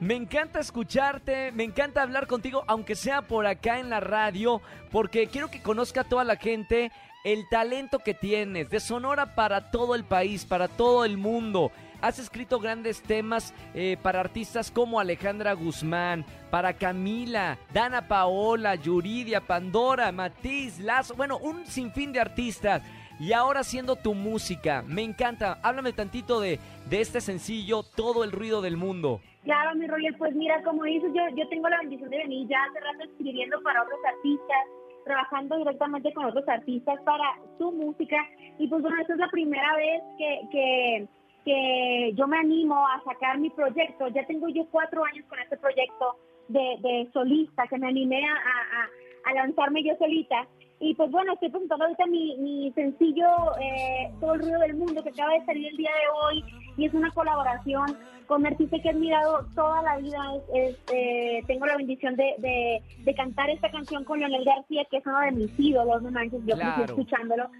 Me 0.00 0.14
encanta 0.14 0.60
escucharte, 0.60 1.52
me 1.52 1.62
encanta 1.62 2.02
hablar 2.02 2.26
contigo, 2.26 2.64
aunque 2.66 2.94
sea 2.94 3.20
por 3.20 3.46
acá 3.46 3.78
en 3.78 3.90
la 3.90 4.00
radio, 4.00 4.62
porque 4.90 5.26
quiero 5.26 5.50
que 5.50 5.60
conozca 5.60 6.00
a 6.00 6.04
toda 6.04 6.24
la 6.24 6.36
gente 6.36 6.90
el 7.22 7.46
talento 7.50 7.98
que 7.98 8.14
tienes, 8.14 8.70
de 8.70 8.80
Sonora 8.80 9.34
para 9.34 9.70
todo 9.70 9.94
el 9.94 10.04
país, 10.04 10.46
para 10.46 10.68
todo 10.68 11.04
el 11.04 11.18
mundo. 11.18 11.70
Has 12.00 12.18
escrito 12.18 12.58
grandes 12.58 13.02
temas 13.02 13.52
eh, 13.74 13.98
para 14.02 14.20
artistas 14.20 14.70
como 14.70 15.00
Alejandra 15.00 15.52
Guzmán, 15.52 16.24
para 16.50 16.72
Camila, 16.72 17.58
Dana 17.74 18.08
Paola, 18.08 18.74
Yuridia, 18.74 19.42
Pandora, 19.42 20.10
Matiz, 20.12 20.78
Lazo, 20.78 21.14
bueno, 21.14 21.36
un 21.36 21.66
sinfín 21.66 22.10
de 22.12 22.20
artistas. 22.20 22.80
Y 23.20 23.34
ahora 23.34 23.60
haciendo 23.60 23.96
tu 23.96 24.14
música. 24.14 24.82
Me 24.88 25.02
encanta. 25.02 25.58
Háblame 25.62 25.92
tantito 25.92 26.40
de, 26.40 26.58
de 26.88 27.00
este 27.00 27.20
sencillo, 27.20 27.82
Todo 27.82 28.24
el 28.24 28.32
ruido 28.32 28.62
del 28.62 28.78
mundo. 28.78 29.20
Claro, 29.44 29.74
mi 29.76 29.86
Roger, 29.86 30.16
pues 30.18 30.34
mira, 30.34 30.62
como 30.62 30.84
dices, 30.84 31.12
yo, 31.14 31.22
yo 31.36 31.48
tengo 31.48 31.68
la 31.68 31.78
bendición 31.80 32.10
de 32.10 32.18
venir 32.18 32.48
ya 32.48 32.58
hace 32.64 32.80
rato 32.80 33.04
escribiendo 33.04 33.62
para 33.62 33.82
otros 33.82 33.98
artistas, 34.06 34.58
trabajando 35.04 35.56
directamente 35.58 36.12
con 36.12 36.24
otros 36.26 36.48
artistas 36.48 36.98
para 37.04 37.38
su 37.58 37.70
música. 37.72 38.16
Y 38.58 38.68
pues 38.68 38.82
bueno, 38.82 39.00
esta 39.00 39.12
es 39.12 39.18
la 39.18 39.30
primera 39.30 39.76
vez 39.76 40.02
que, 40.18 40.40
que, 40.50 41.08
que 41.44 42.12
yo 42.16 42.26
me 42.26 42.38
animo 42.38 42.86
a 42.86 43.02
sacar 43.04 43.38
mi 43.38 43.50
proyecto. 43.50 44.08
Ya 44.08 44.26
tengo 44.26 44.48
yo 44.48 44.66
cuatro 44.70 45.04
años 45.04 45.26
con 45.28 45.38
este 45.38 45.58
proyecto 45.58 46.16
de, 46.48 46.76
de 46.80 47.10
solista, 47.12 47.66
que 47.68 47.78
me 47.78 47.88
animé 47.88 48.22
a, 48.28 48.34
a, 48.34 49.30
a 49.30 49.34
lanzarme 49.34 49.84
yo 49.84 49.94
solita. 49.98 50.46
Y 50.82 50.94
pues 50.94 51.10
bueno, 51.10 51.34
estoy 51.34 51.50
presentando 51.50 51.84
ahorita 51.84 52.06
mi, 52.06 52.36
mi 52.38 52.72
sencillo 52.72 53.26
eh, 53.60 54.10
Todo 54.18 54.34
el 54.34 54.40
ruido 54.40 54.58
del 54.60 54.74
mundo 54.74 55.02
que 55.02 55.10
acaba 55.10 55.34
de 55.34 55.44
salir 55.44 55.66
el 55.68 55.76
día 55.76 55.90
de 55.90 56.36
hoy 56.38 56.44
y 56.78 56.86
es 56.86 56.94
una 56.94 57.10
colaboración 57.10 57.86
con 58.26 58.40
un 58.40 58.46
artista 58.46 58.78
que 58.80 58.88
he 58.88 58.92
admirado 58.92 59.44
toda 59.54 59.82
la 59.82 59.98
vida. 59.98 60.18
Este, 60.54 61.44
tengo 61.46 61.66
la 61.66 61.76
bendición 61.76 62.16
de, 62.16 62.34
de, 62.38 62.80
de, 63.04 63.14
cantar 63.14 63.50
esta 63.50 63.70
canción 63.70 64.04
con 64.04 64.20
Leonel 64.20 64.44
García, 64.44 64.86
que 64.90 64.98
es 64.98 65.06
uno 65.06 65.20
de 65.20 65.32
mis 65.32 65.60
ídolos, 65.60 66.00
no 66.02 66.10
manches, 66.10 66.40
yo 66.46 66.54
Claro. 66.54 66.74
crecí 66.76 66.90
escuchándolo. 66.92 67.50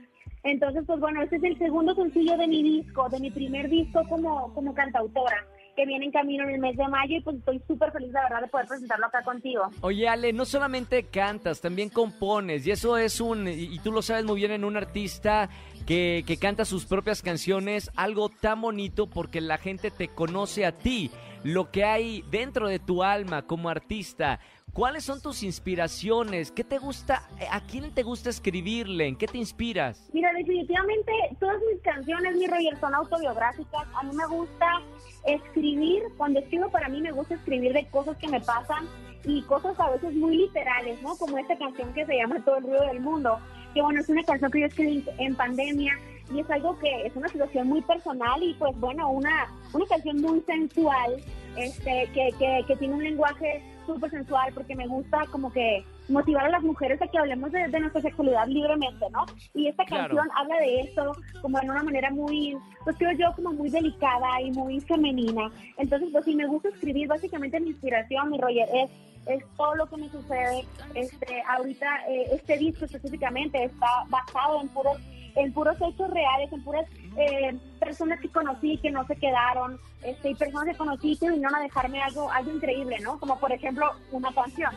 Entonces, 0.43 0.85
pues 0.87 0.99
bueno, 1.01 1.21
este 1.23 1.37
es 1.37 1.43
el 1.45 1.59
segundo 1.59 1.95
sencillo 1.95 2.39
de 2.39 2.49
mi 2.49 2.63
disco, 2.63 3.09
de 3.11 3.21
mi 3.21 3.31
primer 3.31 3.69
disco 3.69 4.01
como, 4.09 4.55
como 4.55 4.73
cantautora, 4.73 5.45
que 5.75 5.87
viene 5.87 6.07
en 6.07 6.13
camino 6.13 6.45
en 6.45 6.51
el 6.51 6.61
mes 6.61 6.77
de 6.77 6.87
mayo 6.89 7.17
y 7.17 7.21
pues 7.21 7.37
estoy 7.37 7.61
súper 7.67 7.93
feliz, 7.93 8.13
la 8.13 8.23
verdad, 8.23 8.43
de 8.43 8.49
poder 8.49 8.67
presentarlo 8.67 9.07
acá 9.07 9.23
contigo. 9.23 9.63
Oye, 9.81 10.09
Ale, 10.09 10.33
no 10.33 10.45
solamente 10.45 11.05
cantas, 11.05 11.61
también 11.61 11.89
compones, 11.89 12.67
y 12.67 12.71
eso 12.71 12.97
es 12.97 13.21
un, 13.21 13.49
y 13.49 13.71
y 13.71 13.79
tú 13.79 13.93
lo 13.93 14.03
sabes 14.03 14.25
muy 14.25 14.37
bien, 14.37 14.51
en 14.51 14.65
un 14.65 14.77
artista 14.77 15.49
que, 15.87 16.25
que 16.27 16.37
canta 16.37 16.65
sus 16.65 16.85
propias 16.87 17.23
canciones, 17.23 17.91
algo 17.97 18.29
tan 18.29 18.61
bonito 18.61 19.09
porque 19.09 19.41
la 19.41 19.59
gente 19.59 19.91
te 19.91 20.09
conoce 20.09 20.67
a 20.67 20.73
ti, 20.73 21.11
lo 21.45 21.71
que 21.71 21.85
hay 21.85 22.23
dentro 22.31 22.69
de 22.69 22.79
tu 22.79 23.03
alma 23.03 23.43
como 23.43 23.69
artista. 23.69 24.41
¿Cuáles 24.73 25.05
son 25.05 25.21
tus 25.21 25.43
inspiraciones? 25.43 26.53
¿Qué 26.53 26.63
te 26.63 26.79
gusta? 26.79 27.29
¿A 27.51 27.61
quién 27.61 27.93
te 27.93 28.05
gusta 28.05 28.31
escribirle? 28.31 29.09
¿En 29.09 29.17
qué 29.17 29.27
te 29.27 29.37
inspiras? 29.37 30.09
Mira, 30.13 30.33
definitivamente 30.33 31.13
todas 31.41 31.57
mis 31.73 31.83
canciones, 31.83 32.37
mi 32.37 32.47
Roger, 32.47 32.79
son 32.79 32.95
autobiográficas. 32.95 33.89
A 33.95 34.05
mí 34.05 34.15
me 34.15 34.27
gusta 34.29 34.81
escribir, 35.27 36.05
cuando 36.17 36.39
escribo 36.39 36.71
para 36.71 36.89
mí 36.89 37.01
me 37.01 37.11
gusta 37.11 37.35
escribir 37.35 37.73
de 37.73 37.85
cosas 37.89 38.17
que 38.19 38.29
me 38.29 38.41
pasan 38.41 38.87
y 39.25 39.43
cosas 39.43 39.79
a 39.81 39.91
veces 39.91 40.15
muy 40.15 40.37
literales, 40.37 41.03
¿no? 41.03 41.17
Como 41.17 41.37
esta 41.37 41.59
canción 41.59 41.93
que 41.93 42.07
se 42.07 42.17
llama 42.17 42.43
Todo 42.45 42.59
el 42.59 42.65
ruido 42.65 42.87
del 42.87 43.01
mundo, 43.01 43.41
que 43.75 43.83
bueno, 43.83 44.01
es 44.01 44.09
una 44.09 44.23
canción 44.23 44.53
que 44.53 44.61
yo 44.61 44.67
escribí 44.67 45.05
en 45.19 45.35
pandemia 45.35 45.99
y 46.33 46.41
es 46.41 46.51
algo 46.51 46.79
que 46.79 47.07
es 47.07 47.17
una 47.17 47.29
situación 47.29 47.67
muy 47.67 47.83
personal 47.83 48.41
y 48.41 48.55
pues 48.55 48.79
bueno, 48.79 49.11
una, 49.11 49.53
una 49.73 49.87
canción 49.87 50.21
muy 50.21 50.41
sensual, 50.43 51.17
este, 51.57 52.09
que, 52.15 52.31
que, 52.39 52.65
que 52.69 52.77
tiene 52.77 52.95
un 52.95 53.03
lenguaje 53.03 53.63
súper 53.95 54.11
sensual 54.11 54.53
porque 54.55 54.75
me 54.77 54.87
gusta 54.87 55.27
como 55.31 55.53
que 55.53 55.85
motivar 56.09 56.47
a 56.47 56.51
las 56.51 56.63
mujeres 56.63 57.01
a 57.03 57.07
que 57.07 57.19
hablemos 57.19 57.53
de, 57.53 57.69
de 57.69 57.81
nuestra 57.81 58.01
sexualidad 58.03 58.47
libremente, 58.49 59.07
¿no? 59.11 59.25
Y 59.55 59.69
esta 59.69 59.85
Claro. 59.85 60.15
canción 60.17 60.29
habla 60.37 60.57
de 60.59 60.81
eso 60.81 61.13
como 61.43 61.61
en 61.61 61.71
una 61.71 61.83
manera 61.83 62.11
muy, 62.11 62.57
pues 62.85 62.97
creo 62.97 63.13
yo, 63.13 63.33
como 63.37 63.53
muy 63.53 63.71
delicada 63.71 64.41
y 64.41 64.51
muy 64.51 64.81
femenina. 64.81 65.51
Entonces, 65.77 66.09
pues 66.13 66.25
sí, 66.25 66.35
me 66.35 66.47
gusta 66.47 66.69
escribir, 66.69 67.09
básicamente 67.09 67.61
mi 67.61 67.71
inspiración, 67.71 68.31
mi 68.31 68.39
Roger, 68.39 68.69
es 68.75 68.91
es 69.27 69.45
todo 69.57 69.75
lo 69.75 69.87
que 69.87 69.99
me 69.99 70.09
sucede. 70.09 70.65
Este, 70.95 71.43
ahorita 71.47 71.87
eh, 72.09 72.29
este 72.33 72.57
disco 72.57 72.87
específicamente 72.87 73.63
está 73.63 73.87
basado 74.09 74.63
en 74.63 74.69
puros 74.69 74.97
en 75.37 75.53
puros 75.53 75.77
hechos 75.81 76.11
reales, 76.11 76.53
en 76.53 76.63
puras 76.63 76.87
eh, 77.17 77.57
personas 77.79 78.21
que 78.21 78.29
conocí 78.29 78.79
que 78.79 78.91
no 78.91 79.07
se 79.07 79.17
quedaron, 79.17 79.79
este, 80.03 80.31
y 80.31 80.35
personas 80.35 80.69
que 80.69 80.77
conocí 80.77 81.17
que 81.17 81.31
vinieron 81.31 81.55
a 81.55 81.61
dejarme 81.61 82.03
algo, 82.03 82.31
algo 82.31 82.53
increíble, 82.53 82.99
¿no? 83.01 83.19
Como 83.19 83.39
por 83.39 83.53
ejemplo 83.53 83.87
una 84.13 84.33
canción. 84.33 84.73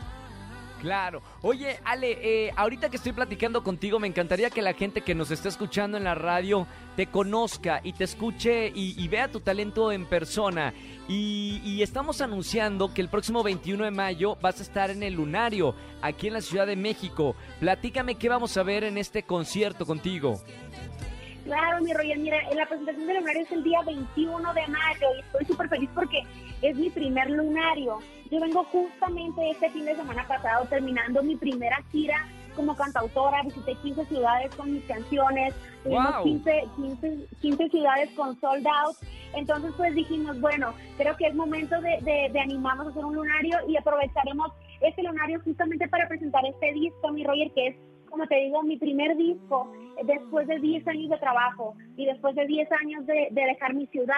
Claro. 0.80 1.22
Oye, 1.40 1.78
Ale, 1.84 2.18
eh, 2.20 2.52
ahorita 2.56 2.90
que 2.90 2.96
estoy 2.96 3.12
platicando 3.12 3.64
contigo, 3.64 3.98
me 3.98 4.06
encantaría 4.06 4.50
que 4.50 4.60
la 4.60 4.74
gente 4.74 5.00
que 5.00 5.14
nos 5.14 5.30
está 5.30 5.48
escuchando 5.48 5.96
en 5.96 6.04
la 6.04 6.14
radio 6.14 6.66
te 6.96 7.06
conozca 7.06 7.80
y 7.82 7.92
te 7.92 8.04
escuche 8.04 8.72
y, 8.74 9.08
vea 9.08 9.28
tu 9.28 9.40
talento 9.40 9.92
en 9.92 10.06
persona. 10.06 10.72
Y, 11.08 11.60
y 11.64 11.82
estamos 11.82 12.20
anunciando 12.20 12.92
que 12.94 13.02
el 13.02 13.08
próximo 13.08 13.42
21 13.42 13.84
de 13.84 13.90
mayo 13.90 14.36
vas 14.40 14.60
a 14.60 14.62
estar 14.62 14.90
en 14.90 15.02
el 15.02 15.14
Lunario, 15.14 15.74
aquí 16.02 16.28
en 16.28 16.34
la 16.34 16.40
Ciudad 16.40 16.66
de 16.66 16.76
México. 16.76 17.36
Platícame 17.60 18.14
qué 18.14 18.28
vamos 18.28 18.56
a 18.56 18.62
ver 18.62 18.84
en 18.84 18.98
este 18.98 19.22
concierto 19.22 19.84
contigo. 19.84 20.40
Claro, 21.44 21.84
mi 21.84 21.92
Roger, 21.92 22.18
mira, 22.18 22.38
la 22.54 22.66
presentación 22.66 23.06
del 23.06 23.18
lunario 23.18 23.42
es 23.42 23.52
el 23.52 23.62
día 23.62 23.80
21 23.84 24.54
de 24.54 24.66
mayo 24.66 25.06
y 25.14 25.20
estoy 25.20 25.44
súper 25.44 25.68
feliz 25.68 25.90
porque 25.94 26.22
es 26.62 26.74
mi 26.76 26.88
primer 26.88 27.28
lunario. 27.30 27.98
Yo 28.30 28.40
vengo 28.40 28.64
justamente 28.64 29.50
este 29.50 29.70
fin 29.70 29.84
de 29.84 29.94
semana 29.94 30.26
pasado 30.26 30.64
terminando 30.70 31.22
mi 31.22 31.36
primera 31.36 31.76
gira 31.92 32.26
como 32.54 32.74
cantautora, 32.76 33.42
visité 33.42 33.74
15 33.76 34.04
ciudades 34.06 34.54
con 34.54 34.72
mis 34.72 34.84
canciones, 34.84 35.54
tuvimos 35.82 36.14
Wow. 36.14 36.24
15, 36.24 36.64
15, 36.76 37.26
15 37.40 37.68
ciudades 37.68 38.10
con 38.16 38.40
sold 38.40 38.66
out, 38.66 38.96
entonces 39.34 39.72
pues 39.76 39.94
dijimos, 39.94 40.40
bueno, 40.40 40.72
creo 40.96 41.16
que 41.16 41.26
es 41.26 41.34
momento 41.34 41.80
de, 41.80 41.98
de, 42.02 42.30
de 42.32 42.40
animarnos 42.40 42.86
a 42.86 42.90
hacer 42.90 43.04
un 43.04 43.14
lunario 43.16 43.58
y 43.68 43.76
aprovecharemos 43.76 44.52
este 44.80 45.02
lunario 45.02 45.40
justamente 45.44 45.88
para 45.88 46.08
presentar 46.08 46.44
este 46.46 46.72
disco, 46.72 47.12
mi 47.12 47.24
Roger, 47.24 47.50
que 47.52 47.66
es 47.68 47.76
como 48.14 48.28
te 48.28 48.36
digo, 48.36 48.62
mi 48.62 48.76
primer 48.76 49.16
disco 49.16 49.72
después 50.04 50.46
de 50.46 50.60
10 50.60 50.86
años 50.86 51.10
de 51.10 51.18
trabajo 51.18 51.74
y 51.96 52.06
después 52.06 52.36
de 52.36 52.46
10 52.46 52.70
años 52.70 53.06
de, 53.06 53.26
de 53.32 53.44
dejar 53.44 53.74
mi 53.74 53.86
ciudad 53.88 54.14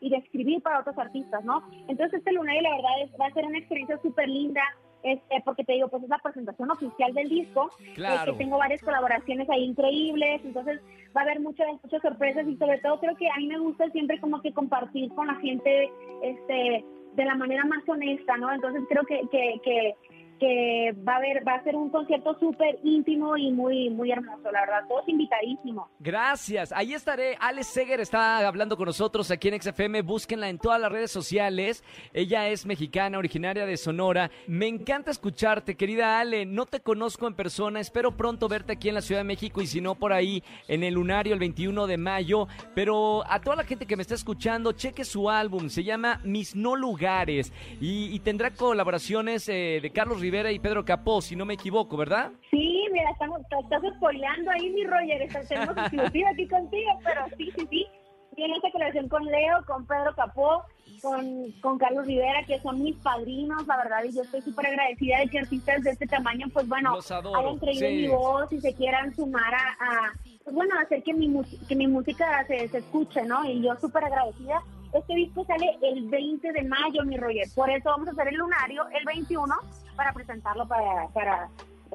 y 0.00 0.10
de 0.10 0.16
escribir 0.16 0.60
para 0.62 0.80
otros 0.80 0.98
artistas, 0.98 1.44
¿no? 1.44 1.62
Entonces 1.86 2.14
este 2.18 2.32
lunario 2.32 2.62
la 2.62 2.74
verdad 2.74 3.02
es, 3.04 3.10
va 3.20 3.26
a 3.26 3.32
ser 3.32 3.44
una 3.44 3.58
experiencia 3.58 3.98
súper 4.02 4.28
linda, 4.28 4.62
este, 5.06 5.40
porque 5.44 5.64
te 5.64 5.74
digo, 5.74 5.88
pues 5.88 6.02
es 6.02 6.08
la 6.08 6.18
presentación 6.18 6.70
oficial 6.70 7.14
del 7.14 7.28
disco, 7.28 7.70
Claro. 7.94 8.32
este, 8.32 8.44
tengo 8.44 8.58
varias 8.58 8.82
colaboraciones 8.82 9.48
ahí 9.48 9.64
increíbles, 9.64 10.40
entonces 10.44 10.80
va 11.16 11.20
a 11.20 11.24
haber 11.24 11.40
muchas, 11.40 11.66
muchas 11.82 12.02
sorpresas 12.02 12.46
y 12.46 12.56
sobre 12.56 12.78
todo 12.78 12.98
creo 12.98 13.16
que 13.16 13.28
a 13.28 13.36
mí 13.38 13.46
me 13.46 13.58
gusta 13.58 13.88
siempre 13.90 14.20
como 14.20 14.42
que 14.42 14.52
compartir 14.52 15.10
con 15.14 15.28
la 15.28 15.36
gente 15.36 15.90
este, 16.22 16.84
de 17.14 17.24
la 17.24 17.34
manera 17.34 17.64
más 17.64 17.88
honesta, 17.88 18.36
¿no? 18.36 18.52
Entonces 18.52 18.82
creo 18.88 19.04
que, 19.04 19.20
que, 19.30 19.60
que, 19.64 19.94
que 20.38 20.94
va 21.06 21.14
a 21.14 21.16
haber, 21.16 21.46
va 21.46 21.54
a 21.54 21.64
ser 21.64 21.76
un 21.76 21.90
concierto 21.90 22.38
súper 22.38 22.78
íntimo 22.82 23.36
y 23.36 23.50
muy, 23.50 23.90
muy 23.90 24.10
hermoso, 24.10 24.50
la 24.50 24.60
verdad, 24.60 24.88
todos 24.88 25.08
invitadísimos. 25.08 25.88
Gracias. 25.98 26.72
Ahí 26.72 26.94
estaré. 26.94 27.36
Alex 27.40 27.68
Seger 27.68 28.00
está 28.00 28.46
hablando 28.46 28.76
con 28.76 28.86
nosotros 28.86 29.30
aquí 29.30 29.48
en 29.48 29.60
XFM. 29.60 30.02
Búsquenla 30.02 30.48
en 30.48 30.58
todas 30.58 30.80
las 30.80 30.92
redes 30.92 31.10
sociales. 31.10 31.84
Ella 32.12 32.48
es 32.48 32.66
mexicana, 32.66 33.18
originaria 33.18 33.66
de 33.66 33.76
Sonora. 33.76 34.30
Me 34.46 34.66
encanta 34.66 35.10
escucharte, 35.10 35.76
querida 35.76 36.20
Ale. 36.20 36.46
No 36.46 36.66
te 36.66 36.80
conozco 36.80 37.26
en 37.26 37.34
persona. 37.34 37.80
Espero 37.80 38.16
pronto 38.16 38.48
verte 38.48 38.74
aquí 38.74 38.88
en 38.88 38.94
la 38.94 39.02
Ciudad 39.02 39.20
de 39.20 39.24
México 39.24 39.60
y 39.60 39.66
si 39.66 39.80
no 39.80 39.94
por 39.94 40.12
ahí 40.12 40.42
en 40.68 40.84
el 40.84 40.94
Lunario 40.94 41.34
el 41.34 41.40
21 41.40 41.86
de 41.86 41.96
mayo. 41.96 42.48
Pero 42.74 43.24
a 43.30 43.40
toda 43.40 43.56
la 43.56 43.64
gente 43.64 43.86
que 43.86 43.96
me 43.96 44.02
está 44.02 44.14
escuchando, 44.14 44.72
cheque 44.72 45.04
su 45.04 45.30
álbum. 45.30 45.68
Se 45.68 45.84
llama 45.84 46.20
Mis 46.24 46.54
No 46.54 46.76
Lugares 46.76 47.52
y, 47.80 48.18
tendrá 48.20 48.50
colaboraciones 48.50 49.48
eh, 49.48 49.78
de 49.80 49.90
Carlos 49.90 50.20
Rivera 50.26 50.50
y 50.50 50.58
Pedro 50.58 50.84
Capó, 50.84 51.22
si 51.22 51.36
no 51.36 51.44
me 51.44 51.54
equivoco, 51.54 51.96
¿verdad? 51.96 52.32
Sí, 52.50 52.84
mira, 52.92 53.08
estamos, 53.12 53.40
estás 53.42 53.80
spoileando 53.96 54.50
ahí, 54.50 54.70
mi 54.70 54.82
Roger, 54.82 55.28
tenemos 55.46 55.76
exclusiva 55.76 56.30
aquí 56.30 56.48
contigo, 56.48 56.90
pero 57.04 57.26
sí, 57.36 57.52
sí, 57.56 57.66
sí. 57.70 57.86
Tiene 58.34 58.56
esta 58.56 58.72
colaboración 58.72 59.08
con 59.08 59.24
Leo, 59.24 59.64
con 59.66 59.86
Pedro 59.86 60.12
Capó, 60.16 60.64
con, 61.00 61.52
con 61.60 61.78
Carlos 61.78 62.08
Rivera, 62.08 62.42
que 62.44 62.58
son 62.58 62.82
mis 62.82 62.96
padrinos, 62.96 63.64
la 63.68 63.76
verdad, 63.76 64.02
y 64.02 64.16
yo 64.16 64.22
estoy 64.22 64.42
súper 64.42 64.66
agradecida 64.66 65.20
de 65.20 65.28
que 65.28 65.38
artistas 65.38 65.84
de 65.84 65.90
este 65.90 66.08
tamaño, 66.08 66.48
pues 66.52 66.66
bueno, 66.66 66.98
hayan 66.98 67.58
creído 67.60 67.86
en 67.86 67.96
mi 67.96 68.08
voz 68.08 68.52
y 68.52 68.60
se 68.60 68.74
quieran 68.74 69.14
sumar 69.14 69.54
a, 69.54 69.76
a, 69.78 70.12
pues 70.42 70.56
bueno, 70.56 70.74
hacer 70.80 71.04
que 71.04 71.14
mi, 71.14 71.32
que 71.68 71.76
mi 71.76 71.86
música 71.86 72.44
se, 72.48 72.66
se 72.66 72.78
escuche, 72.78 73.22
¿no? 73.22 73.44
Y 73.48 73.62
yo 73.62 73.76
súper 73.76 74.02
agradecida. 74.02 74.60
Este 74.92 75.14
disco 75.14 75.44
sale 75.44 75.78
el 75.82 76.08
20 76.08 76.52
de 76.52 76.62
mayo, 76.64 77.04
mi 77.04 77.16
Roger, 77.16 77.46
por 77.54 77.70
eso 77.70 77.90
vamos 77.90 78.08
a 78.08 78.12
hacer 78.12 78.28
el 78.28 78.36
lunario 78.36 78.84
el 78.98 79.04
21 79.04 79.54
para 79.96 80.12
presentarlo 80.12 80.66
para, 80.66 81.08
para, 81.08 81.48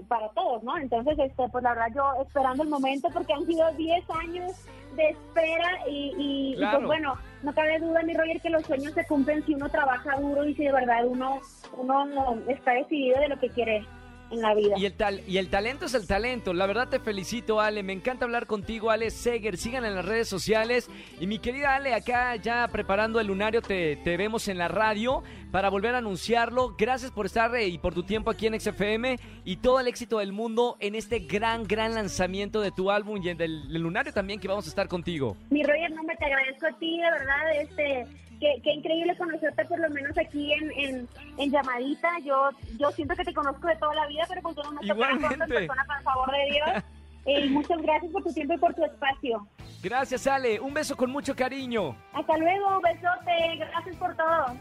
para 0.07 0.29
todos, 0.29 0.61
¿no? 0.63 0.77
Entonces, 0.77 1.17
este, 1.19 1.47
pues 1.49 1.63
la 1.63 1.71
verdad 1.73 1.87
yo 1.95 2.21
esperando 2.21 2.63
el 2.63 2.69
momento 2.69 3.09
porque 3.13 3.33
han 3.33 3.45
sido 3.45 3.71
10 3.73 4.03
años 4.09 4.51
de 4.95 5.09
espera 5.09 5.69
y, 5.87 6.13
y- 6.17 6.53
y, 6.53 6.57
pues 6.57 6.85
bueno, 6.87 7.13
no 7.43 7.53
cabe 7.53 7.79
duda, 7.79 8.01
mi 8.03 8.13
Roger, 8.13 8.41
que 8.41 8.49
los 8.49 8.65
sueños 8.65 8.93
se 8.93 9.05
cumplen 9.07 9.43
si 9.45 9.55
uno 9.55 9.69
trabaja 9.69 10.17
duro 10.19 10.45
y 10.45 10.53
si 10.55 10.65
de 10.65 10.71
verdad 10.73 11.05
uno, 11.07 11.39
uno 11.77 12.05
está 12.47 12.73
decidido 12.73 13.19
de 13.21 13.29
lo 13.29 13.39
que 13.39 13.49
quiere. 13.49 13.85
En 14.31 14.41
la 14.41 14.53
vida. 14.53 14.75
Y 14.77 14.85
el, 14.85 14.93
tal, 14.93 15.21
y 15.27 15.37
el 15.37 15.49
talento 15.49 15.85
es 15.85 15.93
el 15.93 16.07
talento. 16.07 16.53
La 16.53 16.65
verdad 16.65 16.89
te 16.89 16.99
felicito, 16.99 17.59
Ale. 17.59 17.83
Me 17.83 17.93
encanta 17.93 18.25
hablar 18.25 18.47
contigo, 18.47 18.89
Ale 18.89 19.11
Seger. 19.11 19.57
Sigan 19.57 19.85
en 19.85 19.95
las 19.95 20.05
redes 20.05 20.27
sociales. 20.27 20.89
Y 21.19 21.27
mi 21.27 21.39
querida 21.39 21.75
Ale, 21.75 21.93
acá 21.93 22.35
ya 22.35 22.67
preparando 22.67 23.19
el 23.19 23.27
lunario, 23.27 23.61
te, 23.61 23.97
te 23.97 24.17
vemos 24.17 24.47
en 24.47 24.57
la 24.57 24.67
radio 24.67 25.23
para 25.51 25.69
volver 25.69 25.95
a 25.95 25.99
anunciarlo. 25.99 26.75
Gracias 26.77 27.11
por 27.11 27.25
estar 27.25 27.53
eh, 27.55 27.67
y 27.67 27.77
por 27.77 27.93
tu 27.93 28.03
tiempo 28.03 28.31
aquí 28.31 28.47
en 28.47 28.59
XFM 28.59 29.17
y 29.43 29.57
todo 29.57 29.79
el 29.79 29.87
éxito 29.87 30.19
del 30.19 30.31
mundo 30.31 30.77
en 30.79 30.95
este 30.95 31.19
gran, 31.19 31.63
gran 31.63 31.93
lanzamiento 31.93 32.61
de 32.61 32.71
tu 32.71 32.89
álbum 32.89 33.17
y 33.21 33.33
del, 33.33 33.37
del 33.37 33.81
lunario 33.81 34.13
también 34.13 34.39
que 34.39 34.47
vamos 34.47 34.65
a 34.65 34.69
estar 34.69 34.87
contigo. 34.87 35.35
Mi 35.49 35.63
Roger, 35.63 35.91
no 35.91 36.03
me 36.03 36.15
te 36.15 36.25
agradezco 36.25 36.67
a 36.67 36.79
ti, 36.79 36.97
de 36.97 37.11
verdad, 37.11 37.61
este 37.61 38.30
Qué, 38.41 38.59
qué, 38.63 38.73
increíble 38.73 39.15
conocerte 39.15 39.63
por 39.65 39.79
lo 39.79 39.89
menos 39.91 40.17
aquí 40.17 40.51
en, 40.51 40.71
en, 40.71 41.09
en, 41.37 41.51
llamadita. 41.51 42.09
Yo 42.25 42.49
yo 42.79 42.91
siento 42.91 43.15
que 43.15 43.23
te 43.23 43.33
conozco 43.33 43.67
de 43.67 43.75
toda 43.75 43.93
la 43.93 44.07
vida, 44.07 44.23
pero 44.27 44.41
pues 44.41 44.55
tú 44.55 44.63
no 44.63 44.71
me 44.71 44.91
otras 44.91 45.47
personas, 45.47 45.87
por 45.87 46.03
favor 46.03 46.31
de 46.31 46.45
Dios. 46.51 46.83
Eh, 47.23 47.47
muchas 47.51 47.79
gracias 47.83 48.11
por 48.11 48.23
tu 48.23 48.33
tiempo 48.33 48.55
y 48.55 48.57
por 48.57 48.73
tu 48.73 48.83
espacio. 48.83 49.47
Gracias, 49.83 50.25
Ale. 50.25 50.59
Un 50.59 50.73
beso 50.73 50.97
con 50.97 51.11
mucho 51.11 51.35
cariño. 51.35 51.95
Hasta 52.13 52.35
luego, 52.35 52.81
besote. 52.81 53.57
Gracias 53.57 53.95
por 53.97 54.15
todo. 54.15 54.57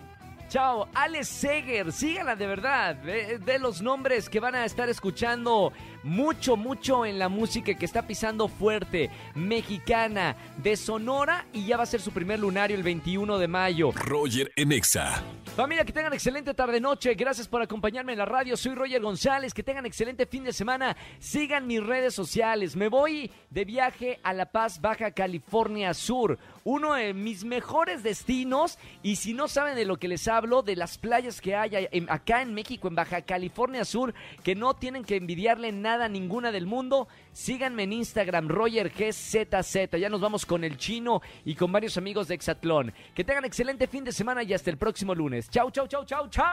Chao, 0.50 0.88
Ale 0.94 1.22
Seger, 1.22 1.92
síganla 1.92 2.34
de 2.34 2.44
verdad, 2.48 2.96
de, 2.96 3.38
de, 3.38 3.58
los 3.60 3.80
nombres 3.80 4.28
que 4.28 4.40
van 4.40 4.56
a 4.56 4.64
estar 4.64 4.88
escuchando 4.88 5.72
mucho, 6.02 6.56
mucho 6.56 7.06
en 7.06 7.20
la 7.20 7.28
música 7.28 7.72
que 7.74 7.84
está 7.84 8.04
pisando 8.04 8.48
fuerte, 8.48 9.10
mexicana, 9.36 10.34
de 10.56 10.76
Sonora 10.76 11.46
y 11.52 11.66
ya 11.66 11.76
va 11.76 11.84
a 11.84 11.86
ser 11.86 12.00
su 12.00 12.10
primer 12.10 12.40
lunario 12.40 12.76
el 12.76 12.82
21 12.82 13.38
de 13.38 13.46
mayo. 13.46 13.92
Roger 13.92 14.50
Enexa. 14.56 15.22
Familia, 15.54 15.84
que 15.84 15.92
tengan 15.92 16.12
excelente 16.12 16.52
tarde-noche, 16.52 17.14
gracias 17.14 17.46
por 17.46 17.62
acompañarme 17.62 18.12
en 18.12 18.18
la 18.18 18.24
radio, 18.24 18.56
soy 18.56 18.74
Roger 18.74 19.00
González, 19.00 19.54
que 19.54 19.62
tengan 19.62 19.86
excelente 19.86 20.26
fin 20.26 20.42
de 20.42 20.52
semana, 20.52 20.96
sigan 21.20 21.66
mis 21.68 21.84
redes 21.84 22.14
sociales, 22.14 22.74
me 22.74 22.88
voy 22.88 23.30
de 23.50 23.64
viaje 23.64 24.18
a 24.24 24.32
La 24.32 24.46
Paz, 24.46 24.80
Baja 24.80 25.12
California 25.12 25.94
Sur, 25.94 26.38
uno 26.64 26.94
de 26.94 27.14
mis 27.14 27.44
mejores 27.44 28.02
destinos 28.02 28.78
y 29.02 29.16
si 29.16 29.32
no 29.32 29.48
saben 29.48 29.76
de 29.76 29.84
lo 29.84 29.98
que 29.98 30.08
les 30.08 30.28
hablo, 30.28 30.62
de 30.62 30.76
las 30.76 30.98
playas 30.98 31.40
que 31.40 31.56
hay 31.56 31.88
acá 32.08 32.42
en 32.42 32.54
México, 32.54 32.88
en 32.88 32.94
Baja 32.94 33.22
California 33.22 33.84
Sur, 33.84 34.14
que 34.42 34.54
no 34.54 34.74
tienen 34.74 35.04
que 35.04 35.16
envidiarle 35.16 35.72
nada 35.72 36.06
a 36.06 36.08
ninguna 36.08 36.52
del 36.52 36.66
mundo, 36.66 37.08
síganme 37.32 37.84
en 37.84 37.92
Instagram, 37.92 38.48
RogerGZZ, 38.48 39.96
ya 39.98 40.08
nos 40.08 40.20
vamos 40.20 40.46
con 40.46 40.64
el 40.64 40.76
chino 40.76 41.22
y 41.44 41.54
con 41.54 41.72
varios 41.72 41.96
amigos 41.96 42.28
de 42.28 42.34
Exatlón. 42.34 42.92
Que 43.14 43.24
tengan 43.24 43.44
excelente 43.44 43.86
fin 43.86 44.04
de 44.04 44.12
semana 44.12 44.42
y 44.42 44.52
hasta 44.52 44.70
el 44.70 44.78
próximo 44.78 45.14
lunes. 45.14 45.48
Chau, 45.50 45.70
chau, 45.70 45.86
chau, 45.86 46.04
chau, 46.04 46.28
chau. 46.28 46.44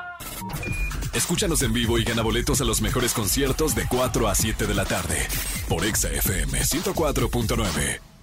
Escúchanos 1.14 1.62
en 1.64 1.74
vivo 1.74 1.98
y 1.98 2.04
gana 2.04 2.22
boletos 2.22 2.62
a 2.62 2.66
los 2.66 2.82
mejores 2.82 3.14
conciertos 3.14 3.76
de 3.76 3.86
4 3.88 4.28
a 4.28 4.36
7 4.36 4.68
de 4.68 4.74
la 4.74 4.86
tarde 4.86 5.28
por 5.68 5.84
Exa 5.84 6.10
FM 6.10 6.60
104.9. 6.60 8.17